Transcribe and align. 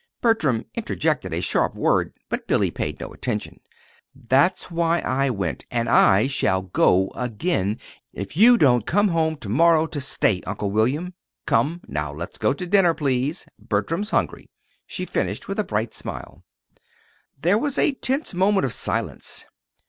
(Bertram 0.19 0.65
interjected 0.73 1.31
a 1.31 1.41
sharp 1.41 1.75
word, 1.75 2.11
but 2.27 2.47
Billy 2.47 2.71
paid 2.71 2.99
no 2.99 3.13
attention.) 3.13 3.59
"That's 4.15 4.71
why 4.71 4.97
I 5.01 5.29
went; 5.29 5.67
and 5.69 5.87
I 5.87 6.25
shall 6.25 6.63
go 6.63 7.11
again 7.13 7.77
if 8.11 8.35
you 8.35 8.57
don't 8.57 8.87
come 8.87 9.09
home 9.09 9.35
to 9.35 9.47
morrow 9.49 9.85
to 9.85 10.01
stay, 10.01 10.41
Uncle 10.47 10.71
William. 10.71 11.13
Come, 11.45 11.81
now 11.87 12.11
let's 12.11 12.39
go 12.39 12.51
to 12.51 12.65
dinner, 12.65 12.95
please. 12.95 13.45
Bertram's 13.59 14.09
hungry," 14.09 14.49
she 14.87 15.05
finished, 15.05 15.47
with 15.47 15.59
a 15.59 15.63
bright 15.63 15.93
smile. 15.93 16.43
There 17.39 17.59
was 17.59 17.77
a 17.77 17.91
tense 17.91 18.33
moment 18.33 18.65
of 18.65 18.73
silence. 18.73 19.45